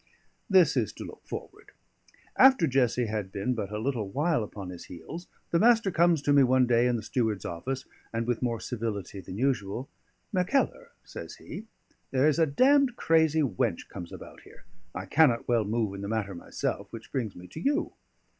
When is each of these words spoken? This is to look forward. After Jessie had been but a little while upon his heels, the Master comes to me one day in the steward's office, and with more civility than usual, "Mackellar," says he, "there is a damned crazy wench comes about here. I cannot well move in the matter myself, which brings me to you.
This 0.49 0.75
is 0.75 0.91
to 0.93 1.03
look 1.03 1.23
forward. 1.27 1.73
After 2.35 2.65
Jessie 2.65 3.05
had 3.05 3.31
been 3.31 3.53
but 3.53 3.69
a 3.71 3.77
little 3.77 4.09
while 4.09 4.43
upon 4.43 4.69
his 4.71 4.85
heels, 4.85 5.27
the 5.51 5.59
Master 5.59 5.91
comes 5.91 6.23
to 6.23 6.33
me 6.33 6.41
one 6.41 6.65
day 6.65 6.87
in 6.87 6.95
the 6.95 7.03
steward's 7.03 7.45
office, 7.45 7.85
and 8.11 8.25
with 8.25 8.41
more 8.41 8.59
civility 8.59 9.19
than 9.21 9.37
usual, 9.37 9.89
"Mackellar," 10.33 10.89
says 11.03 11.35
he, 11.35 11.67
"there 12.09 12.27
is 12.27 12.39
a 12.39 12.47
damned 12.47 12.95
crazy 12.95 13.43
wench 13.43 13.87
comes 13.89 14.11
about 14.11 14.41
here. 14.41 14.63
I 14.95 15.05
cannot 15.05 15.47
well 15.47 15.65
move 15.65 15.93
in 15.93 16.01
the 16.01 16.07
matter 16.07 16.33
myself, 16.33 16.91
which 16.91 17.11
brings 17.11 17.35
me 17.35 17.45
to 17.49 17.59
you. 17.59 17.93